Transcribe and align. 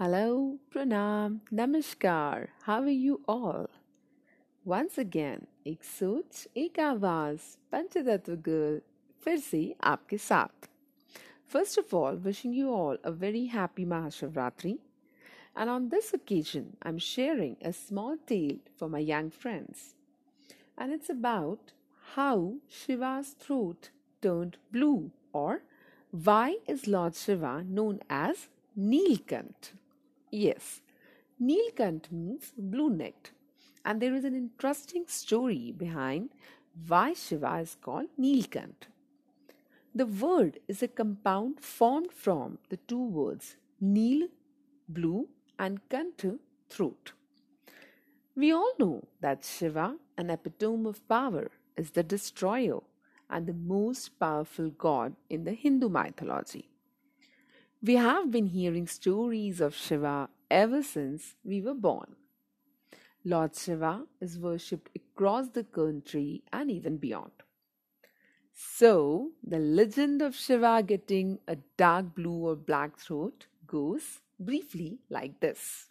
Hello, 0.00 0.60
Pranam, 0.70 1.40
Namaskar, 1.52 2.50
how 2.62 2.82
are 2.82 2.88
you 2.88 3.20
all? 3.26 3.66
Once 4.64 4.96
again, 4.96 5.46
एक 5.66 5.82
सोच 5.84 6.46
एक 6.56 6.78
आवाज 6.80 7.38
पंचतत्व 7.72 8.34
गर्ल 8.46 8.78
फिर 9.24 9.38
से 9.38 9.74
First 11.44 11.78
of 11.78 11.92
all, 11.92 12.14
wishing 12.14 12.52
you 12.52 12.70
all 12.72 12.96
a 13.02 13.10
very 13.10 13.46
happy 13.46 13.84
Mahashivratri. 13.84 14.78
And 15.56 15.68
on 15.68 15.88
this 15.88 16.14
occasion, 16.14 16.76
I'm 16.80 16.98
sharing 16.98 17.56
a 17.60 17.72
small 17.72 18.18
tale 18.24 18.58
for 18.76 18.88
my 18.88 19.00
young 19.00 19.30
friends. 19.30 19.96
And 20.76 20.92
it's 20.92 21.10
about 21.10 21.72
how 22.14 22.58
Shiva's 22.68 23.30
throat 23.30 23.90
turned 24.22 24.58
blue 24.70 25.10
or 25.32 25.62
why 26.12 26.58
is 26.68 26.86
Lord 26.86 27.16
Shiva 27.16 27.64
known 27.64 27.98
as 28.08 28.46
Neelkanth? 28.78 29.72
Yes, 30.30 30.82
Nilkant 31.40 32.12
means 32.12 32.52
blue 32.56 32.90
necked, 32.90 33.32
and 33.84 34.00
there 34.02 34.14
is 34.14 34.24
an 34.24 34.34
interesting 34.34 35.04
story 35.06 35.72
behind 35.72 36.30
why 36.86 37.14
Shiva 37.14 37.58
is 37.60 37.76
called 37.80 38.08
Nilkant. 38.20 38.88
The 39.94 40.04
word 40.06 40.60
is 40.68 40.82
a 40.82 40.88
compound 40.88 41.60
formed 41.60 42.12
from 42.12 42.58
the 42.68 42.76
two 42.76 43.02
words 43.02 43.56
Nil, 43.80 44.28
blue, 44.88 45.28
and 45.58 45.80
Kanta, 45.88 46.38
throat. 46.68 47.12
We 48.36 48.52
all 48.52 48.72
know 48.78 49.08
that 49.20 49.44
Shiva, 49.44 49.96
an 50.16 50.30
epitome 50.30 50.90
of 50.90 51.08
power, 51.08 51.50
is 51.76 51.92
the 51.92 52.02
destroyer 52.02 52.80
and 53.30 53.46
the 53.46 53.54
most 53.54 54.18
powerful 54.20 54.70
god 54.70 55.16
in 55.30 55.44
the 55.44 55.52
Hindu 55.52 55.88
mythology. 55.88 56.68
We 57.80 57.94
have 57.94 58.32
been 58.32 58.46
hearing 58.46 58.88
stories 58.88 59.60
of 59.60 59.72
Shiva 59.72 60.30
ever 60.50 60.82
since 60.82 61.36
we 61.44 61.60
were 61.60 61.74
born. 61.74 62.16
Lord 63.24 63.54
Shiva 63.54 64.04
is 64.20 64.36
worshipped 64.36 64.90
across 64.96 65.50
the 65.50 65.62
country 65.62 66.42
and 66.52 66.72
even 66.72 66.96
beyond. 66.96 67.30
So, 68.52 69.30
the 69.44 69.60
legend 69.60 70.22
of 70.22 70.34
Shiva 70.34 70.82
getting 70.84 71.38
a 71.46 71.56
dark 71.76 72.16
blue 72.16 72.48
or 72.48 72.56
black 72.56 72.98
throat 72.98 73.46
goes 73.68 74.22
briefly 74.40 74.98
like 75.08 75.38
this. 75.38 75.86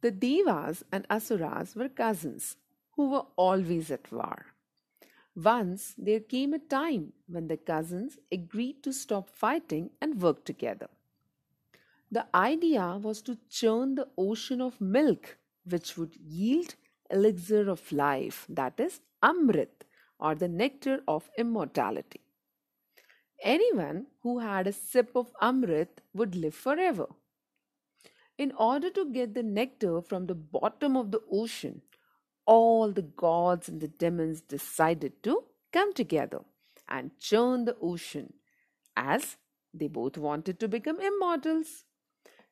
The 0.00 0.10
Devas 0.10 0.82
and 0.90 1.06
Asuras 1.08 1.76
were 1.76 1.88
cousins 1.88 2.56
who 2.96 3.10
were 3.10 3.26
always 3.36 3.92
at 3.92 4.10
war. 4.10 4.46
Once 5.44 5.94
there 5.96 6.18
came 6.18 6.52
a 6.52 6.58
time 6.58 7.12
when 7.28 7.46
the 7.46 7.56
cousins 7.56 8.18
agreed 8.32 8.82
to 8.82 8.92
stop 8.92 9.30
fighting 9.30 9.88
and 10.00 10.20
work 10.20 10.44
together. 10.44 10.88
The 12.10 12.26
idea 12.34 12.98
was 13.00 13.22
to 13.22 13.38
churn 13.48 13.94
the 13.94 14.08
ocean 14.18 14.60
of 14.60 14.80
milk, 14.80 15.38
which 15.64 15.96
would 15.96 16.16
yield 16.16 16.74
elixir 17.08 17.68
of 17.70 17.92
life, 17.92 18.46
that 18.48 18.80
is, 18.80 19.00
Amrit, 19.22 19.84
or 20.18 20.34
the 20.34 20.48
nectar 20.48 21.02
of 21.06 21.30
immortality. 21.38 22.20
Anyone 23.40 24.06
who 24.22 24.40
had 24.40 24.66
a 24.66 24.72
sip 24.72 25.14
of 25.14 25.32
Amrit 25.40 26.00
would 26.14 26.34
live 26.34 26.54
forever. 26.56 27.06
In 28.36 28.50
order 28.58 28.90
to 28.90 29.12
get 29.12 29.34
the 29.34 29.44
nectar 29.44 30.02
from 30.02 30.26
the 30.26 30.34
bottom 30.34 30.96
of 30.96 31.12
the 31.12 31.22
ocean, 31.30 31.82
all 32.48 32.90
the 32.90 33.02
gods 33.02 33.68
and 33.68 33.80
the 33.82 33.88
demons 33.88 34.40
decided 34.40 35.22
to 35.22 35.44
come 35.70 35.92
together 35.92 36.40
and 36.88 37.10
churn 37.20 37.66
the 37.66 37.76
ocean 37.82 38.32
as 38.96 39.36
they 39.74 39.86
both 39.86 40.16
wanted 40.16 40.58
to 40.58 40.66
become 40.66 40.98
immortals. 40.98 41.84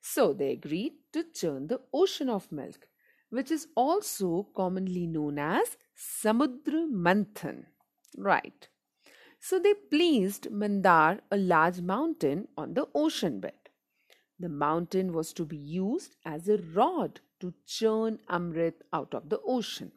So 0.03 0.35
they 0.35 0.51
agreed 0.51 0.93
to 1.15 1.25
churn 1.35 1.69
the 1.69 1.81
ocean 1.95 2.29
of 2.29 2.53
milk, 2.53 2.89
which 3.31 3.51
is 3.51 3.69
also 3.75 4.49
commonly 4.55 5.07
known 5.07 5.39
as 5.39 5.79
Samudra 5.97 6.87
Manthan. 6.89 7.65
Right. 8.19 8.69
So 9.41 9.59
they 9.59 9.75
placed 9.75 10.51
Mandar, 10.51 11.21
a 11.31 11.39
large 11.39 11.81
mountain, 11.81 12.49
on 12.57 12.75
the 12.75 12.87
ocean 12.95 13.41
bed. 13.41 13.66
The 14.39 14.49
mountain 14.49 15.13
was 15.13 15.33
to 15.35 15.45
be 15.45 15.57
used 15.57 16.17
as 16.25 16.49
a 16.49 16.59
rod 16.59 17.21
to 17.41 17.55
churn 17.67 18.19
Amrit 18.29 18.83
out 18.93 19.15
of 19.15 19.29
the 19.29 19.41
ocean. 19.41 19.93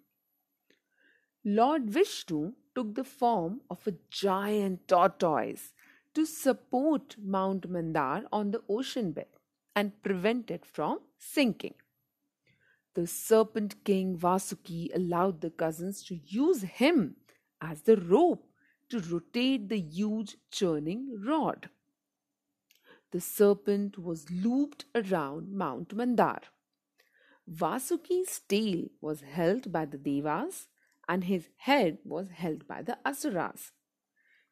Lord 1.44 1.90
Vishnu 1.90 2.54
took 2.76 2.96
the 2.96 3.04
form 3.04 3.62
of 3.70 3.86
a 3.88 3.94
giant 4.10 4.88
tortoise 4.88 5.74
to 6.14 6.26
support 6.26 7.16
Mount 7.18 7.70
Mandar 7.70 8.24
on 8.32 8.52
the 8.52 8.62
ocean 8.70 9.12
bed 9.12 9.28
and 9.76 10.02
prevent 10.04 10.52
it 10.52 10.66
from 10.66 11.00
sinking. 11.18 11.76
The 12.96 13.08
serpent 13.08 13.84
king 13.84 14.18
Vasuki 14.18 14.90
allowed 14.94 15.42
the 15.42 15.50
cousins 15.50 16.04
to 16.06 16.16
use 16.16 16.62
him 16.62 17.16
as 17.62 17.82
the 17.82 17.98
rope 17.98 18.46
to 18.90 19.00
rotate 19.00 19.70
the 19.70 19.80
huge 19.80 20.38
churning 20.52 21.22
rod. 21.26 21.70
The 23.12 23.22
serpent 23.22 23.98
was 23.98 24.30
looped 24.30 24.86
around 24.94 25.52
Mount 25.52 25.96
Mandar. 25.96 26.42
Vasuki's 27.48 28.40
tail 28.42 28.86
was 29.02 29.22
held 29.22 29.72
by 29.72 29.86
the 29.86 29.98
Devas 29.98 30.68
and 31.08 31.24
his 31.24 31.50
head 31.58 31.98
was 32.04 32.30
held 32.30 32.68
by 32.68 32.84
the 32.84 33.00
Asuras. 33.04 33.72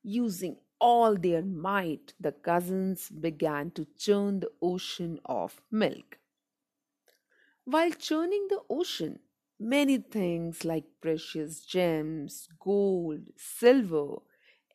Using 0.02 0.58
all 0.80 1.16
their 1.16 1.44
might, 1.44 2.14
the 2.20 2.32
cousins 2.32 3.10
began 3.10 3.70
to 3.72 3.86
churn 3.98 4.40
the 4.40 4.52
ocean 4.62 5.20
of 5.26 5.62
milk. 5.70 6.18
While 7.66 7.92
churning 7.92 8.48
the 8.50 8.62
ocean, 8.70 9.20
many 9.60 9.98
things 9.98 10.66
like 10.66 10.86
precious 11.02 11.60
gems, 11.62 12.48
gold, 12.60 13.28
silver, 13.36 14.16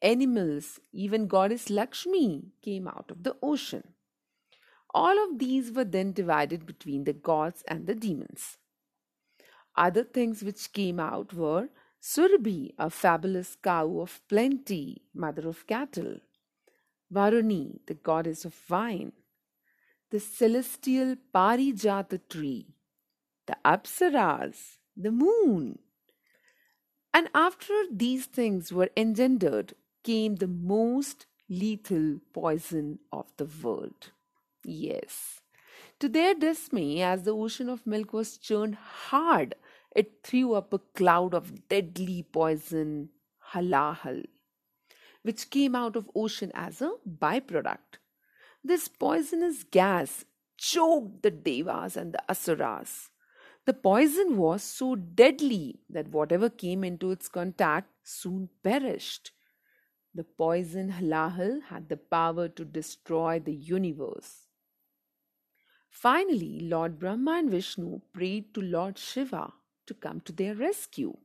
animals, 0.02 0.80
even 0.92 1.26
goddess 1.26 1.70
Lakshmi 1.70 2.52
came 2.60 2.88
out 2.88 3.10
of 3.10 3.22
the 3.22 3.36
ocean. 3.42 3.94
All 4.92 5.22
of 5.24 5.38
these 5.38 5.70
were 5.72 5.84
then 5.84 6.12
divided 6.12 6.66
between 6.66 7.04
the 7.04 7.12
gods 7.12 7.62
and 7.66 7.86
the 7.86 7.94
demons. 7.94 8.58
Other 9.76 10.04
things 10.04 10.42
which 10.42 10.72
came 10.72 11.00
out 11.00 11.32
were 11.32 11.68
Surabhi, 12.02 12.74
a 12.78 12.90
fabulous 12.90 13.56
cow 13.62 14.00
of 14.00 14.20
plenty, 14.28 15.02
mother 15.14 15.48
of 15.48 15.66
cattle, 15.66 16.16
Varuni, 17.12 17.78
the 17.86 17.94
goddess 17.94 18.44
of 18.44 18.54
wine, 18.68 19.12
the 20.10 20.18
celestial 20.18 21.16
Parijata 21.34 22.20
tree, 22.28 22.66
the 23.46 23.56
Apsaras, 23.64 24.78
the 24.96 25.12
moon. 25.12 25.78
And 27.14 27.28
after 27.34 27.74
these 27.90 28.26
things 28.26 28.72
were 28.72 28.90
engendered, 28.96 29.74
came 30.02 30.36
the 30.36 30.48
most 30.48 31.26
lethal 31.48 32.20
poison 32.32 32.98
of 33.12 33.26
the 33.36 33.48
world. 33.62 34.10
Yes. 34.64 35.40
To 36.00 36.08
their 36.08 36.34
dismay, 36.34 37.02
as 37.02 37.22
the 37.22 37.34
ocean 37.34 37.68
of 37.68 37.86
milk 37.86 38.12
was 38.12 38.38
churned 38.38 38.74
hard, 38.74 39.54
it 39.94 40.22
threw 40.22 40.54
up 40.54 40.72
a 40.72 40.78
cloud 40.78 41.34
of 41.34 41.68
deadly 41.68 42.24
poison, 42.32 43.10
halahal, 43.52 44.24
which 45.22 45.50
came 45.50 45.74
out 45.76 45.96
of 45.96 46.10
ocean 46.14 46.50
as 46.54 46.80
a 46.80 46.92
byproduct. 47.08 47.98
This 48.64 48.88
poisonous 48.88 49.64
gas 49.64 50.24
choked 50.56 51.22
the 51.22 51.30
devas 51.30 51.96
and 51.96 52.14
the 52.14 52.22
asuras. 52.30 53.10
The 53.66 53.74
poison 53.74 54.36
was 54.36 54.62
so 54.62 54.96
deadly 54.96 55.80
that 55.88 56.08
whatever 56.08 56.48
came 56.48 56.82
into 56.82 57.10
its 57.10 57.28
contact 57.28 57.90
soon 58.02 58.48
perished. 58.62 59.30
The 60.14 60.24
poison 60.24 60.92
halahal 60.92 61.62
had 61.62 61.88
the 61.88 61.96
power 61.96 62.48
to 62.48 62.64
destroy 62.64 63.40
the 63.40 63.54
universe. 63.54 64.46
Finally, 65.88 66.60
Lord 66.60 66.98
Brahma 66.98 67.32
and 67.38 67.50
Vishnu 67.50 68.00
prayed 68.12 68.52
to 68.54 68.60
Lord 68.60 68.98
Shiva 68.98 69.52
to 69.86 69.94
come 69.94 70.20
to 70.22 70.32
their 70.32 70.54
rescue. 70.54 71.16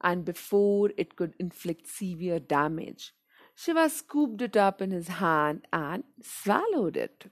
And 0.00 0.24
before 0.24 0.90
it 0.96 1.14
could 1.14 1.34
inflict 1.38 1.86
severe 1.86 2.40
damage, 2.40 3.14
Shiva 3.54 3.88
scooped 3.90 4.40
it 4.42 4.56
up 4.56 4.80
in 4.80 4.90
his 4.90 5.08
hand 5.08 5.66
and 5.72 6.04
swallowed 6.22 6.96
it. 6.96 7.26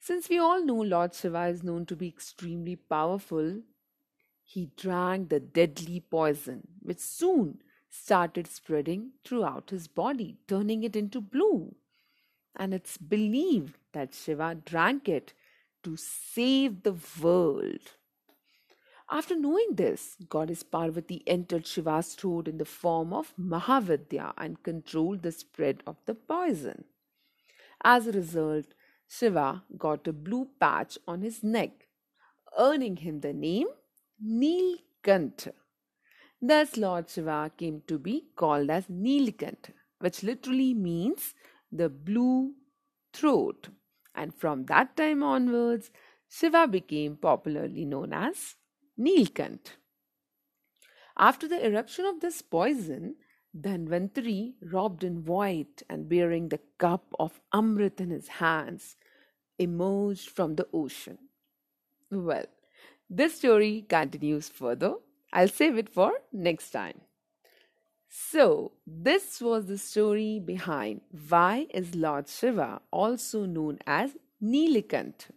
Since 0.00 0.28
we 0.28 0.38
all 0.38 0.64
know 0.64 0.80
Lord 0.80 1.14
Shiva 1.14 1.46
is 1.46 1.62
known 1.62 1.86
to 1.86 1.96
be 1.96 2.08
extremely 2.08 2.76
powerful, 2.76 3.62
he 4.44 4.70
drank 4.76 5.28
the 5.28 5.40
deadly 5.40 6.00
poison, 6.00 6.66
which 6.80 6.98
soon 7.00 7.62
started 7.94 8.46
spreading 8.46 9.10
throughout 9.22 9.68
his 9.68 9.86
body, 9.86 10.38
turning 10.48 10.82
it 10.82 10.96
into 10.96 11.20
blue. 11.20 11.74
And 12.56 12.72
it's 12.72 12.96
believed 12.96 13.76
that 13.92 14.14
Shiva 14.14 14.56
drank 14.64 15.08
it 15.08 15.34
to 15.82 15.96
save 15.96 16.82
the 16.82 16.96
world. 17.20 17.80
After 19.10 19.36
knowing 19.36 19.74
this, 19.74 20.16
goddess 20.30 20.62
Parvati 20.62 21.22
entered 21.26 21.66
Shiva's 21.66 22.14
throat 22.14 22.48
in 22.48 22.56
the 22.56 22.64
form 22.64 23.12
of 23.12 23.34
Mahavidya 23.38 24.32
and 24.38 24.62
controlled 24.62 25.22
the 25.22 25.32
spread 25.32 25.82
of 25.86 25.96
the 26.06 26.14
poison. 26.14 26.84
As 27.84 28.06
a 28.06 28.12
result, 28.12 28.66
Shiva 29.06 29.64
got 29.76 30.08
a 30.08 30.14
blue 30.14 30.48
patch 30.58 30.96
on 31.06 31.20
his 31.20 31.42
neck, 31.42 31.88
earning 32.58 32.96
him 32.96 33.20
the 33.20 33.34
name 33.34 33.66
Neelkantha. 34.24 35.52
Thus, 36.44 36.76
Lord 36.76 37.08
Shiva 37.08 37.52
came 37.56 37.82
to 37.86 37.98
be 38.00 38.24
called 38.34 38.68
as 38.68 38.86
Neelkantha, 38.88 39.72
which 40.00 40.24
literally 40.24 40.74
means 40.74 41.34
the 41.70 41.88
blue 41.88 42.54
throat. 43.12 43.68
And 44.12 44.34
from 44.34 44.66
that 44.66 44.96
time 44.96 45.22
onwards, 45.22 45.90
Shiva 46.28 46.66
became 46.66 47.16
popularly 47.16 47.84
known 47.84 48.12
as 48.12 48.56
Neelkantha. 48.98 49.70
After 51.16 51.46
the 51.46 51.64
eruption 51.64 52.06
of 52.06 52.20
this 52.20 52.42
poison, 52.42 53.14
Dhanvantari, 53.56 54.54
robed 54.62 55.04
in 55.04 55.24
white 55.24 55.82
and 55.88 56.08
bearing 56.08 56.48
the 56.48 56.60
cup 56.78 57.14
of 57.20 57.40
Amrit 57.54 58.00
in 58.00 58.10
his 58.10 58.28
hands, 58.28 58.96
emerged 59.58 60.30
from 60.30 60.56
the 60.56 60.66
ocean. 60.72 61.18
Well, 62.10 62.46
this 63.08 63.36
story 63.36 63.84
continues 63.88 64.48
further. 64.48 64.94
I'll 65.32 65.48
save 65.48 65.78
it 65.78 65.88
for 65.88 66.12
next 66.32 66.70
time. 66.70 67.00
So, 68.08 68.72
this 68.86 69.40
was 69.40 69.66
the 69.66 69.78
story 69.78 70.38
behind 70.38 71.00
why 71.28 71.66
is 71.70 71.94
Lord 71.94 72.28
Shiva 72.28 72.82
also 72.90 73.46
known 73.46 73.78
as 73.86 74.16
Neelakant. 74.42 75.30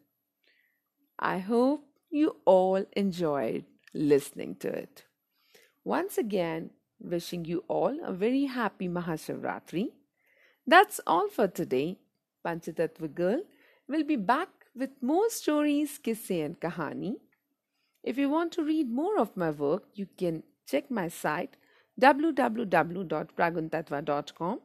I 1.17 1.37
hope 1.37 1.85
you 2.09 2.35
all 2.43 2.83
enjoyed 2.93 3.63
listening 3.93 4.55
to 4.55 4.67
it. 4.67 5.05
Once 5.85 6.17
again, 6.17 6.71
wishing 6.99 7.45
you 7.45 7.63
all 7.69 7.97
a 8.03 8.11
very 8.11 8.45
happy 8.45 8.89
Mahashivratri. 8.89 9.91
That's 10.67 10.99
all 11.07 11.29
for 11.29 11.47
today. 11.47 11.99
Panchatattva 12.45 13.13
Girl 13.13 13.41
will 13.87 14.03
be 14.03 14.17
back 14.17 14.49
with 14.75 14.89
more 15.01 15.29
stories, 15.29 15.99
kisse 16.03 16.43
and 16.43 16.59
kahani. 16.59 17.15
If 18.05 18.17
you 18.19 18.29
want 18.29 18.51
to 18.53 18.63
read 18.63 18.89
more 18.89 19.19
of 19.19 19.35
my 19.35 19.49
work, 19.49 19.83
you 19.95 20.07
can 20.17 20.43
check 20.67 20.91
my 20.91 21.07
site 21.07 21.57
www.praguntatva.com 21.99 24.59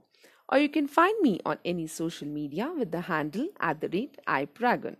or 0.52 0.58
you 0.58 0.69
can 0.69 0.87
find 0.87 1.14
me 1.22 1.40
on 1.46 1.56
any 1.64 1.87
social 1.87 2.28
media 2.28 2.70
with 2.76 2.90
the 2.90 3.00
handle 3.02 3.48
at 3.58 3.81
the 3.81 3.88
rate 3.88 4.19
ipragun. 4.26 4.96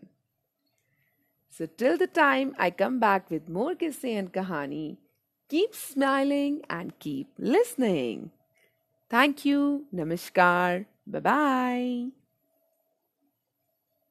So 1.51 1.67
till 1.67 1.99
the 1.99 2.07
time 2.07 2.55
I 2.59 2.71
come 2.71 3.01
back 3.01 3.31
with 3.31 3.49
more 3.49 3.75
kisse 3.75 4.19
and 4.19 4.33
kahani, 4.33 4.99
keep 5.49 5.75
smiling 5.75 6.63
and 6.71 6.97
keep 6.99 7.29
listening. 7.39 8.31
Thank 9.11 9.45
you. 9.45 9.85
Namaskar. 9.93 10.87
Bye 11.07 11.21
bye. 11.21 12.20